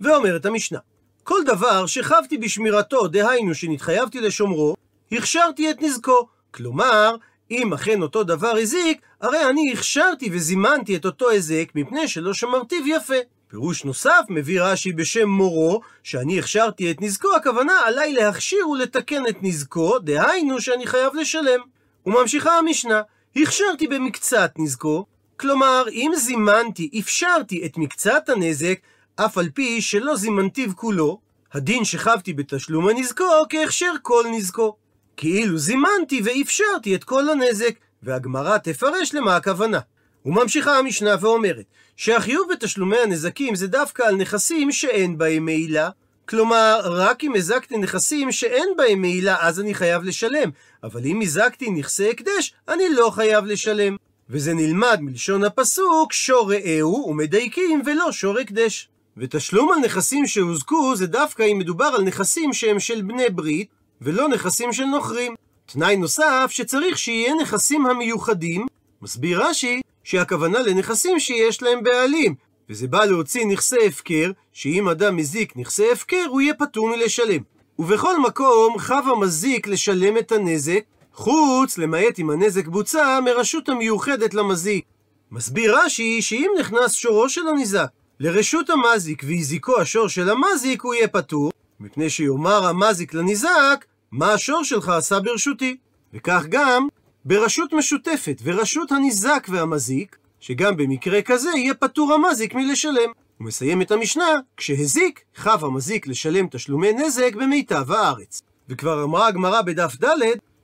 ואומרת 0.00 0.46
המשנה, 0.46 0.78
כל 1.22 1.40
דבר 1.46 1.86
שכבתי 1.86 2.38
בשמירתו, 2.38 3.08
דהיינו 3.08 3.54
שנתחייבתי 3.54 4.20
לשומרו, 4.20 4.74
הכשרתי 5.12 5.70
את 5.70 5.82
נזקו. 5.82 6.28
כלומר, 6.50 7.16
אם 7.50 7.72
אכן 7.72 8.02
אותו 8.02 8.24
דבר 8.24 8.56
הזיק, 8.62 9.00
הרי 9.20 9.44
אני 9.50 9.72
הכשרתי 9.72 10.30
וזימנתי 10.32 10.96
את 10.96 11.04
אותו 11.04 11.30
היזק 11.30 11.68
מפני 11.74 12.08
שלא 12.08 12.34
שמרתיו 12.34 12.86
יפה. 12.86 13.14
פירוש 13.48 13.84
נוסף 13.84 14.20
מביא 14.28 14.62
רש"י 14.62 14.92
בשם 14.92 15.28
מורו, 15.28 15.80
שאני 16.02 16.38
הכשרתי 16.38 16.90
את 16.90 17.02
נזקו, 17.02 17.36
הכוונה 17.36 17.72
עליי 17.84 18.12
להכשיר 18.12 18.68
ולתקן 18.68 19.26
את 19.26 19.36
נזקו, 19.42 19.98
דהיינו 19.98 20.60
שאני 20.60 20.86
חייב 20.86 21.14
לשלם. 21.14 21.73
וממשיכה 22.06 22.58
המשנה, 22.58 23.02
הכשרתי 23.36 23.86
במקצת 23.86 24.52
נזקו, 24.58 25.06
כלומר, 25.36 25.84
אם 25.90 26.12
זימנתי, 26.16 26.90
אפשרתי 27.00 27.66
את 27.66 27.78
מקצת 27.78 28.28
הנזק, 28.28 28.78
אף 29.16 29.38
על 29.38 29.48
פי 29.54 29.82
שלא 29.82 30.16
זימנתיו 30.16 30.76
כולו, 30.76 31.20
הדין 31.52 31.84
שכבתי 31.84 32.32
בתשלום 32.32 32.88
הנזקו 32.88 33.24
כהכשר 33.48 33.92
כל 34.02 34.24
נזקו. 34.32 34.76
כאילו 35.16 35.58
זימנתי 35.58 36.20
ואפשרתי 36.24 36.94
את 36.94 37.04
כל 37.04 37.28
הנזק, 37.28 37.74
והגמרא 38.02 38.58
תפרש 38.58 39.14
למה 39.14 39.36
הכוונה. 39.36 39.80
וממשיכה 40.26 40.78
המשנה 40.78 41.14
ואומרת, 41.20 41.64
שהחיוב 41.96 42.52
בתשלומי 42.52 42.96
הנזקים 42.98 43.54
זה 43.54 43.66
דווקא 43.66 44.02
על 44.02 44.16
נכסים 44.16 44.72
שאין 44.72 45.18
בהם 45.18 45.44
מעילה, 45.44 45.90
כלומר, 46.28 46.80
רק 46.84 47.24
אם 47.24 47.32
הזקתי 47.36 47.78
נכסים 47.78 48.32
שאין 48.32 48.68
בהם 48.76 49.00
מעילה, 49.00 49.36
אז 49.40 49.60
אני 49.60 49.74
חייב 49.74 50.02
לשלם. 50.02 50.50
אבל 50.82 51.04
אם 51.04 51.20
הזקתי 51.22 51.70
נכסי 51.70 52.10
הקדש, 52.10 52.54
אני 52.68 52.84
לא 52.90 53.10
חייב 53.10 53.44
לשלם. 53.44 53.96
וזה 54.30 54.54
נלמד 54.54 54.98
מלשון 55.00 55.44
הפסוק, 55.44 56.12
שור 56.12 56.52
רעהו 56.52 57.06
ומדייקים 57.08 57.82
ולא 57.86 58.12
שור 58.12 58.38
הקדש. 58.38 58.88
ותשלום 59.16 59.72
על 59.72 59.78
נכסים 59.78 60.26
שהוזכו 60.26 60.96
זה 60.96 61.06
דווקא 61.06 61.42
אם 61.42 61.58
מדובר 61.58 61.84
על 61.84 62.02
נכסים 62.02 62.52
שהם 62.52 62.80
של 62.80 63.02
בני 63.02 63.28
ברית, 63.30 63.68
ולא 64.00 64.28
נכסים 64.28 64.72
של 64.72 64.84
נוכרים. 64.84 65.34
תנאי 65.66 65.96
נוסף 65.96 66.46
שצריך 66.48 66.98
שיהיה 66.98 67.34
נכסים 67.42 67.86
המיוחדים, 67.86 68.66
מסביר 69.02 69.42
רש"י 69.42 69.80
שהכוונה 70.04 70.58
לנכסים 70.58 71.20
שיש 71.20 71.62
להם 71.62 71.82
בעלים, 71.82 72.34
וזה 72.70 72.88
בא 72.88 73.04
להוציא 73.04 73.46
נכסי 73.46 73.86
הפקר, 73.86 74.30
שאם 74.52 74.88
אדם 74.88 75.16
מזיק 75.16 75.56
נכסי 75.56 75.92
הפקר, 75.92 76.24
הוא 76.28 76.40
יהיה 76.40 76.54
פטור 76.54 76.88
מלשלם. 76.88 77.42
ובכל 77.78 78.20
מקום 78.20 78.78
חב 78.78 79.04
המזיק 79.12 79.66
לשלם 79.66 80.18
את 80.18 80.32
הנזק, 80.32 80.80
חוץ, 81.14 81.78
למעט 81.78 82.18
אם 82.18 82.30
הנזק 82.30 82.66
בוצע, 82.66 83.20
מרשות 83.24 83.68
המיוחדת 83.68 84.34
למזיק. 84.34 84.84
מסביר 85.30 85.78
רש"י 85.78 86.22
שאם 86.22 86.50
נכנס 86.60 86.92
שורו 86.92 87.28
של 87.28 87.48
הניזק 87.48 87.86
לרשות 88.20 88.70
המזיק 88.70 89.22
והזיקו 89.26 89.80
השור 89.80 90.08
של 90.08 90.30
המזיק, 90.30 90.82
הוא 90.82 90.94
יהיה 90.94 91.08
פטור, 91.08 91.52
מפני 91.80 92.10
שיאמר 92.10 92.66
המזיק 92.66 93.14
לניזק, 93.14 93.84
מה 94.12 94.32
השור 94.32 94.64
שלך 94.64 94.88
עשה 94.88 95.20
ברשותי. 95.20 95.76
וכך 96.14 96.44
גם 96.48 96.88
ברשות 97.24 97.72
משותפת 97.72 98.40
ורשות 98.44 98.92
הניזק 98.92 99.46
והמזיק, 99.50 100.16
שגם 100.46 100.76
במקרה 100.76 101.22
כזה 101.22 101.50
יהיה 101.56 101.74
פטור 101.74 102.14
המזיק 102.14 102.54
מלשלם. 102.54 103.10
הוא 103.38 103.46
מסיים 103.46 103.82
את 103.82 103.90
המשנה, 103.90 104.24
כשהזיק, 104.56 105.20
חב 105.34 105.64
המזיק 105.64 106.06
לשלם 106.06 106.46
תשלומי 106.50 106.92
נזק 106.92 107.34
במיטב 107.34 107.92
הארץ. 107.92 108.42
וכבר 108.68 109.04
אמרה 109.04 109.26
הגמרא 109.26 109.62
בדף 109.62 110.04
ד' 110.04 110.08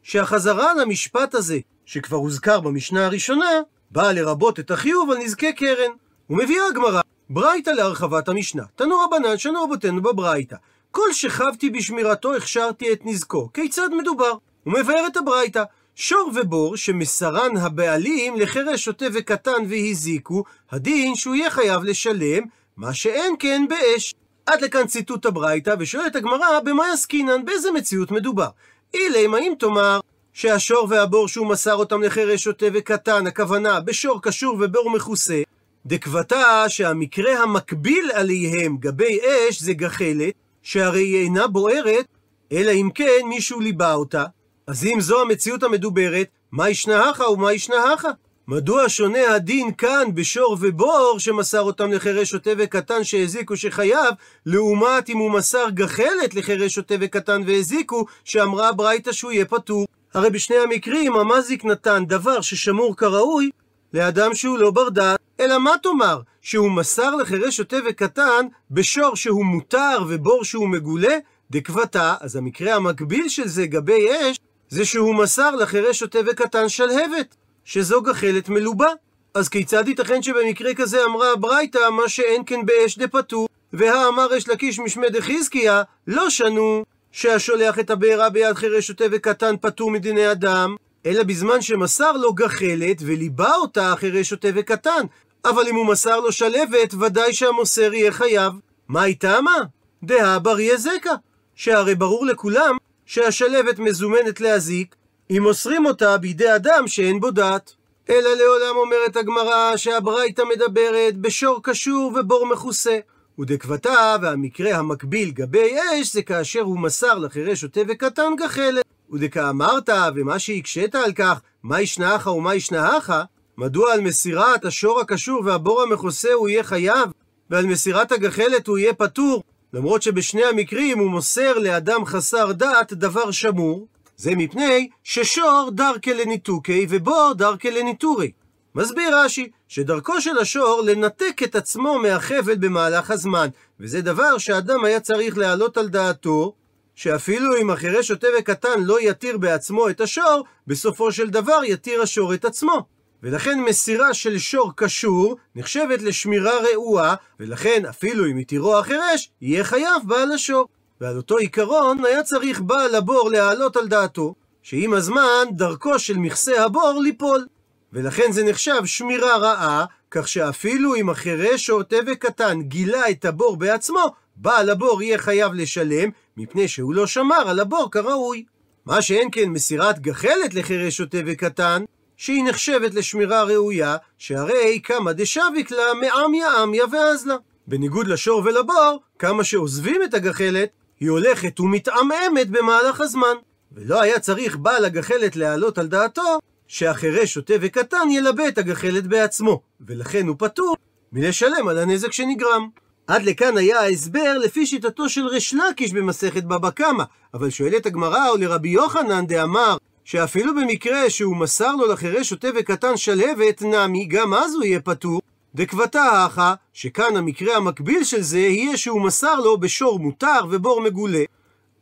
שהחזרה 0.02 0.74
למשפט 0.74 1.34
הזה, 1.34 1.58
שכבר 1.86 2.16
הוזכר 2.16 2.60
במשנה 2.60 3.06
הראשונה, 3.06 3.50
באה 3.90 4.12
לרבות 4.12 4.60
את 4.60 4.70
החיוב 4.70 5.10
על 5.10 5.18
נזקי 5.18 5.52
קרן. 5.52 5.90
ומביאה 6.30 6.66
הגמרא 6.66 7.00
ברייתא 7.30 7.70
להרחבת 7.70 8.28
המשנה. 8.28 8.62
תנו 8.76 8.96
רבנן 8.98 9.38
שנו 9.38 9.62
רבותינו 9.62 10.02
בברייתא. 10.02 10.56
כל 10.90 11.12
שכבתי 11.12 11.70
בשמירתו 11.70 12.34
הכשרתי 12.34 12.92
את 12.92 13.00
נזקו. 13.04 13.48
כיצד 13.54 13.88
מדובר? 13.98 14.32
הוא 14.64 14.74
מבאר 14.74 15.06
את 15.06 15.16
הברייתא. 15.16 15.62
שור 16.02 16.30
ובור 16.34 16.76
שמסרן 16.76 17.56
הבעלים 17.56 18.36
לחירש 18.36 18.84
שוטה 18.84 19.04
וקטן 19.14 19.64
והזיקו, 19.68 20.44
הדין 20.70 21.14
שהוא 21.14 21.34
יהיה 21.34 21.50
חייב 21.50 21.84
לשלם, 21.84 22.42
מה 22.76 22.94
שאין 22.94 23.34
כן 23.38 23.64
באש. 23.68 24.14
עד 24.46 24.62
לכאן 24.62 24.86
ציטוט 24.86 25.26
הברייתא, 25.26 25.74
ושואלת 25.78 26.16
הגמרא, 26.16 26.60
במה 26.64 26.84
יסקינן, 26.94 27.44
באיזה 27.44 27.72
מציאות 27.72 28.10
מדובר? 28.10 28.48
אילם, 28.94 29.34
האם 29.34 29.52
תאמר 29.58 30.00
שהשור 30.32 30.86
והבור 30.90 31.28
שהוא 31.28 31.46
מסר 31.46 31.74
אותם 31.74 32.02
לחירש 32.02 32.44
שוטה 32.44 32.66
וקטן, 32.74 33.26
הכוונה 33.26 33.80
בשור 33.80 34.22
קשור 34.22 34.56
ובור 34.60 34.90
מכוסה, 34.90 35.42
דקבתה 35.86 36.64
שהמקרה 36.68 37.42
המקביל 37.42 38.10
עליהם 38.14 38.76
גבי 38.76 39.18
אש 39.20 39.62
זה 39.62 39.72
גחלת, 39.72 40.34
שהרי 40.62 41.02
היא 41.02 41.24
אינה 41.24 41.46
בוערת, 41.46 42.06
אלא 42.52 42.70
אם 42.70 42.88
כן 42.94 43.26
מישהו 43.28 43.60
ליבה 43.60 43.94
אותה. 43.94 44.24
אז 44.70 44.84
אם 44.84 45.00
זו 45.00 45.20
המציאות 45.20 45.62
המדוברת, 45.62 46.28
מה 46.52 46.70
ישנה 46.70 47.10
הכה 47.10 47.30
ומה 47.30 47.52
ישנה 47.52 47.92
הכה? 47.92 48.08
מדוע 48.48 48.88
שונה 48.88 49.34
הדין 49.34 49.74
כאן 49.74 50.04
בשור 50.14 50.56
ובור 50.60 51.16
שמסר 51.18 51.60
אותם 51.60 51.92
לחירש 51.92 52.30
שוטה 52.30 52.50
וקטן 52.58 53.04
שהזיקו 53.04 53.56
שחייב, 53.56 54.14
לעומת 54.46 55.08
אם 55.08 55.18
הוא 55.18 55.30
מסר 55.30 55.70
גחלת 55.70 56.34
לחירש 56.34 56.74
שוטה 56.74 56.94
וקטן 57.00 57.42
והזיקו, 57.46 58.06
שאמרה 58.24 58.68
הברייתא 58.68 59.12
שהוא 59.12 59.32
יהיה 59.32 59.44
פטור. 59.44 59.86
הרי 60.14 60.30
בשני 60.30 60.56
המקרים 60.56 61.16
המזיק 61.16 61.64
נתן 61.64 62.04
דבר 62.06 62.40
ששמור 62.40 62.96
כראוי 62.96 63.50
לאדם 63.94 64.34
שהוא 64.34 64.58
לא 64.58 64.70
בר 64.70 64.88
דעת, 64.88 65.18
אלא 65.40 65.58
מה 65.58 65.72
תאמר? 65.82 66.20
שהוא 66.42 66.70
מסר 66.70 67.16
לחירש 67.16 67.56
שוטה 67.56 67.76
וקטן 67.88 68.46
בשור 68.70 69.16
שהוא 69.16 69.44
מותר 69.44 69.98
ובור 70.08 70.44
שהוא 70.44 70.68
מגולה? 70.68 71.16
דקבתה, 71.50 72.14
אז 72.20 72.36
המקרה 72.36 72.74
המקביל 72.74 73.28
של 73.28 73.48
זה 73.48 73.66
גבי 73.66 74.08
אש, 74.10 74.36
זה 74.70 74.84
שהוא 74.84 75.14
מסר 75.14 75.50
לחירש 75.50 75.98
שוטה 75.98 76.18
וקטן 76.26 76.68
שלהבת, 76.68 77.36
שזו 77.64 78.02
גחלת 78.02 78.48
מלובה. 78.48 78.88
אז 79.34 79.48
כיצד 79.48 79.88
ייתכן 79.88 80.22
שבמקרה 80.22 80.74
כזה 80.74 81.04
אמרה 81.04 81.32
הברייתא 81.32 81.90
מה 81.90 82.08
שאין 82.08 82.42
כן 82.46 82.66
באש 82.66 82.98
דפטור, 82.98 83.48
והאמר 83.72 84.38
אש 84.38 84.48
לקיש 84.48 84.78
משמי 84.78 85.10
דחזקיה, 85.10 85.82
לא 86.06 86.30
שנו 86.30 86.84
שהשולח 87.12 87.78
את 87.78 87.90
הבעירה 87.90 88.30
ביד 88.30 88.54
חירש 88.54 88.86
שוטה 88.86 89.04
וקטן 89.10 89.54
פטור 89.60 89.90
מדיני 89.90 90.32
אדם, 90.32 90.76
אלא 91.06 91.22
בזמן 91.22 91.62
שמסר 91.62 92.12
לו 92.12 92.32
גחלת 92.32 92.96
וליבה 93.00 93.54
אותה 93.54 93.94
חירש 93.96 94.28
שוטה 94.28 94.48
וקטן. 94.54 95.06
אבל 95.44 95.68
אם 95.68 95.74
הוא 95.74 95.86
מסר 95.86 96.20
לו 96.20 96.32
שלבת, 96.32 96.94
ודאי 97.00 97.34
שהמוסר 97.34 97.94
יהיה 97.94 98.12
חייב. 98.12 98.52
מה 98.88 99.04
איתה 99.04 99.40
מה? 99.40 99.56
דהא 100.02 100.38
בריה 100.38 100.76
זקה. 100.76 101.14
שהרי 101.54 101.94
ברור 101.94 102.26
לכולם 102.26 102.76
שהשלבת 103.10 103.78
מזומנת 103.78 104.40
להזיק, 104.40 104.96
אם 105.30 105.42
מוסרים 105.42 105.86
אותה 105.86 106.18
בידי 106.18 106.54
אדם 106.54 106.88
שאין 106.88 107.20
בו 107.20 107.30
דעת. 107.30 107.72
אלא 108.10 108.30
לעולם 108.34 108.76
אומרת 108.76 109.16
הגמרא 109.16 109.76
שהברייתא 109.76 110.42
מדברת 110.54 111.16
בשור 111.16 111.60
קשור 111.62 112.12
ובור 112.20 112.46
מכוסה. 112.46 112.98
ודקבתה, 113.38 114.16
והמקרה 114.22 114.76
המקביל 114.76 115.30
גבי 115.30 115.76
אש, 115.78 116.12
זה 116.12 116.22
כאשר 116.22 116.60
הוא 116.60 116.78
מסר 116.78 117.18
לחירש 117.18 117.60
שוטה 117.60 117.80
וקטן 117.88 118.36
גחלת. 118.36 118.84
ודכאמרת, 119.12 119.88
ומה 120.14 120.38
שהקשית 120.38 120.94
על 120.94 121.12
כך, 121.12 121.40
מה 121.62 121.80
ישנאך 121.80 122.26
ומה 122.26 122.54
ישנאך, 122.54 123.12
מדוע 123.58 123.92
על 123.92 124.00
מסירת 124.00 124.64
השור 124.64 125.00
הקשור 125.00 125.42
והבור 125.44 125.82
המכוסה 125.82 126.32
הוא 126.32 126.48
יהיה 126.48 126.62
חייב, 126.62 127.10
ועל 127.50 127.66
מסירת 127.66 128.12
הגחלת 128.12 128.66
הוא 128.66 128.78
יהיה 128.78 128.94
פטור, 128.94 129.42
למרות 129.72 130.02
שבשני 130.02 130.44
המקרים 130.44 130.98
הוא 130.98 131.10
מוסר 131.10 131.58
לאדם 131.58 132.04
חסר 132.04 132.52
דעת 132.52 132.92
דבר 132.92 133.30
שמור, 133.30 133.86
זה 134.16 134.34
מפני 134.36 134.88
ששור 135.04 135.70
דרכי 135.72 136.14
לניתוקי 136.14 136.86
ובור 136.88 137.32
דרכי 137.36 137.70
לניטורי. 137.70 138.32
מסביר 138.74 139.16
רש"י, 139.16 139.50
שדרכו 139.68 140.20
של 140.20 140.38
השור 140.38 140.82
לנתק 140.86 141.40
את 141.44 141.54
עצמו 141.54 141.98
מהחבל 141.98 142.56
במהלך 142.56 143.10
הזמן, 143.10 143.48
וזה 143.80 144.02
דבר 144.02 144.38
שאדם 144.38 144.84
היה 144.84 145.00
צריך 145.00 145.38
להעלות 145.38 145.76
על 145.76 145.88
דעתו, 145.88 146.54
שאפילו 146.94 147.56
אם 147.60 147.70
החירש 147.70 148.08
שוטה 148.08 148.26
וקטן 148.38 148.82
לא 148.82 149.00
יתיר 149.00 149.38
בעצמו 149.38 149.88
את 149.88 150.00
השור, 150.00 150.44
בסופו 150.66 151.12
של 151.12 151.30
דבר 151.30 151.60
יתיר 151.64 152.02
השור 152.02 152.34
את 152.34 152.44
עצמו. 152.44 152.86
ולכן 153.22 153.60
מסירה 153.60 154.14
של 154.14 154.38
שור 154.38 154.72
קשור 154.76 155.36
נחשבת 155.54 156.02
לשמירה 156.02 156.52
רעועה, 156.72 157.14
ולכן 157.40 157.82
אפילו 157.88 158.26
אם 158.26 158.38
יתירו 158.38 158.78
החירש, 158.78 159.30
יהיה 159.40 159.64
חייב 159.64 160.02
בעל 160.06 160.32
השור. 160.32 160.68
ועל 161.00 161.16
אותו 161.16 161.36
עיקרון 161.36 162.04
היה 162.04 162.22
צריך 162.22 162.60
בעל 162.60 162.94
הבור 162.94 163.30
להעלות 163.30 163.76
על 163.76 163.88
דעתו, 163.88 164.34
שעם 164.62 164.94
הזמן 164.94 165.44
דרכו 165.50 165.98
של 165.98 166.18
מכסה 166.18 166.64
הבור 166.64 167.00
ליפול. 167.02 167.46
ולכן 167.92 168.32
זה 168.32 168.44
נחשב 168.44 168.84
שמירה 168.84 169.36
רעה, 169.36 169.84
כך 170.10 170.28
שאפילו 170.28 170.94
אם 170.94 171.10
החירש 171.10 171.66
שוטה 171.66 171.96
וקטן 172.06 172.62
גילה 172.62 173.10
את 173.10 173.24
הבור 173.24 173.56
בעצמו, 173.56 174.14
בעל 174.36 174.70
הבור 174.70 175.02
יהיה 175.02 175.18
חייב 175.18 175.52
לשלם, 175.54 176.10
מפני 176.36 176.68
שהוא 176.68 176.94
לא 176.94 177.06
שמר 177.06 177.48
על 177.48 177.60
הבור 177.60 177.90
כראוי. 177.90 178.44
מה 178.86 179.02
שאין 179.02 179.28
כן 179.32 179.48
מסירת 179.48 179.98
גחלת 179.98 180.54
לחירש 180.54 180.96
שוטה 180.96 181.18
וקטן, 181.26 181.84
שהיא 182.20 182.44
נחשבת 182.44 182.94
לשמירה 182.94 183.42
ראויה, 183.42 183.96
שהרי 184.18 184.80
כמה 184.84 185.12
דשביק 185.12 185.70
לה 185.70 185.94
מעמיה 186.00 186.62
עמיה 186.62 186.84
ואזלה. 186.92 187.36
בניגוד 187.66 188.06
לשור 188.06 188.42
ולבור, 188.44 189.00
כמה 189.18 189.44
שעוזבים 189.44 190.02
את 190.02 190.14
הגחלת, 190.14 190.68
היא 191.00 191.10
הולכת 191.10 191.60
ומתעמעמת 191.60 192.50
במהלך 192.50 193.00
הזמן. 193.00 193.34
ולא 193.72 194.00
היה 194.00 194.18
צריך 194.18 194.56
בעל 194.56 194.84
הגחלת 194.84 195.36
להעלות 195.36 195.78
על 195.78 195.86
דעתו 195.86 196.38
שהחירש 196.66 197.34
שוטה 197.34 197.54
וקטן 197.60 198.10
ילבה 198.10 198.48
את 198.48 198.58
הגחלת 198.58 199.06
בעצמו, 199.06 199.62
ולכן 199.80 200.26
הוא 200.26 200.36
פטור 200.38 200.76
מלשלם 201.12 201.68
על 201.68 201.78
הנזק 201.78 202.12
שנגרם. 202.12 202.68
עד 203.06 203.22
לכאן 203.22 203.56
היה 203.56 203.80
ההסבר 203.80 204.38
לפי 204.38 204.66
שיטתו 204.66 205.08
של 205.08 205.26
ריש 205.26 205.54
לקיש 205.54 205.92
במסכת 205.92 206.44
בבא 206.44 206.70
קמא, 206.70 207.04
אבל 207.34 207.50
שואלת 207.50 207.86
הגמרא 207.86 208.28
או 208.28 208.36
לרבי 208.36 208.68
יוחנן 208.68 209.26
דאמר 209.26 209.76
שאפילו 210.04 210.54
במקרה 210.54 211.10
שהוא 211.10 211.36
מסר 211.36 211.76
לו 211.76 211.86
לחירש 211.86 212.28
שוטה 212.28 212.48
וקטן 212.56 212.96
שלהבת 212.96 213.62
נמי, 213.62 214.06
גם 214.06 214.34
אז 214.34 214.54
הוא 214.54 214.64
יהיה 214.64 214.80
פטור. 214.80 215.20
דקבתה 215.54 216.02
האחה, 216.02 216.54
שכאן 216.72 217.16
המקרה 217.16 217.56
המקביל 217.56 218.04
של 218.04 218.22
זה 218.22 218.38
יהיה 218.38 218.76
שהוא 218.76 219.02
מסר 219.02 219.34
לו 219.34 219.60
בשור 219.60 219.98
מותר 219.98 220.40
ובור 220.50 220.80
מגולה. 220.80 221.24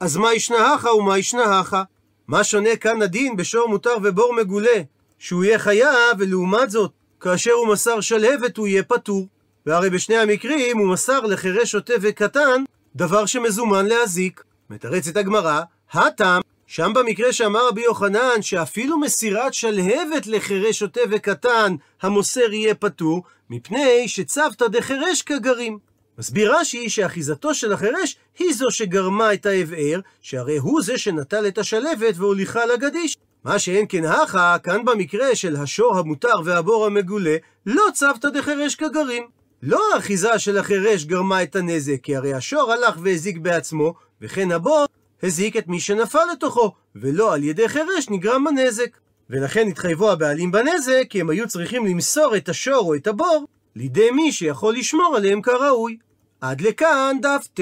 אז 0.01 0.17
מה 0.17 0.35
ישנה 0.35 0.75
הכה 0.75 0.93
ומה 0.93 1.19
ישנה 1.19 1.61
הכה? 1.61 1.83
מה 2.29 2.45
שונה 2.45 2.77
כאן 2.77 3.03
הדין 3.03 3.37
בשור 3.37 3.69
מותר 3.69 3.95
ובור 4.03 4.35
מגולה? 4.35 4.83
שהוא 5.19 5.45
יהיה 5.45 5.59
חייב, 5.59 6.17
ולעומת 6.19 6.71
זאת, 6.71 6.91
כאשר 7.21 7.53
הוא 7.53 7.69
מסר 7.69 8.01
שלהבת 8.01 8.57
הוא 8.57 8.67
יהיה 8.67 8.83
פטור. 8.83 9.27
והרי 9.67 9.91
בשני 9.91 10.17
המקרים 10.17 10.79
הוא 10.79 10.89
מסר 10.89 11.21
לחירש 11.21 11.71
שוטה 11.71 11.95
וקטן 12.01 12.65
דבר 12.97 13.27
שמזומן 13.27 13.87
להזיק. 13.87 14.45
מתרצת 14.71 15.17
הגמרא, 15.17 15.61
הטעם, 15.93 16.43
שם 16.71 16.93
במקרה 16.95 17.33
שאמר 17.33 17.69
רבי 17.69 17.81
יוחנן 17.81 18.43
שאפילו 18.43 19.01
מסירת 19.01 19.55
שלהבת 19.55 20.27
לחירש 20.27 20.79
שוטה 20.79 21.01
וקטן 21.11 21.75
המוסר 22.03 22.53
יהיה 22.53 22.75
פטור, 22.75 23.23
מפני 23.51 24.09
שצוותא 24.09 24.67
דחירש 24.69 25.23
כגרים. 25.23 25.79
מסביר 26.19 26.57
רש"י 26.57 26.91
שאחיזתו 26.91 27.55
של 27.55 27.73
החירש 27.73 28.17
היא 28.39 28.55
זו 28.55 28.71
שגרמה 28.71 29.33
את 29.33 29.47
ההבער, 29.47 30.01
שהרי 30.23 30.57
הוא 30.57 30.83
זה 30.83 30.99
שנטל 30.99 31.47
את 31.47 31.59
השלבת 31.59 32.15
והוליכה 32.17 32.67
לגדיש. 32.67 33.17
מה 33.45 33.59
שאין 33.59 33.87
כן 33.89 34.05
הכה, 34.05 34.57
כאן 34.63 34.85
במקרה 34.85 35.35
של 35.35 35.57
השור 35.57 35.99
המותר 35.99 36.35
והבור 36.45 36.87
המגולה, 36.87 37.37
לא 37.67 37.85
צוותא 37.95 38.29
דחירש 38.29 38.75
כגרים. 38.75 39.27
לא 39.63 39.81
האחיזה 39.95 40.39
של 40.39 40.59
החירש 40.59 41.05
גרמה 41.05 41.43
את 41.43 41.57
הנזק, 41.57 41.99
כי 42.03 42.17
הרי 42.17 42.35
השור 42.35 42.73
הלך 42.73 42.97
והזיק 43.03 43.39
בעצמו, 43.39 43.95
וכן 44.23 44.53
הבור 44.53 44.87
הזיק 45.23 45.57
את 45.57 45.69
מי 45.69 45.81
שנפל 45.81 46.25
לתוכו, 46.33 46.73
ולא 46.97 47.35
על 47.35 47.45
ידי 47.45 47.69
חירש 47.69 48.09
נגרם 48.11 48.47
הנזק. 48.47 48.99
ולכן 49.31 49.69
התחייבו 49.69 50.11
הבעלים 50.11 50.53
בנזק, 50.53 51.05
כי 51.11 51.21
הם 51.21 51.31
היו 51.31 51.49
צריכים 51.49 51.87
למסור 51.87 52.37
את 52.37 52.49
השור 52.49 52.85
או 52.89 52.95
את 52.95 53.07
הבור 53.07 53.47
לידי 53.77 54.11
מי 54.11 54.33
שיכול 54.33 54.75
לשמור 54.75 55.17
עליהם 55.17 55.43
כראוי. 55.43 55.99
עד 56.41 56.61
לכאן 56.61 57.17
דף 57.23 57.49
ט. 57.55 57.61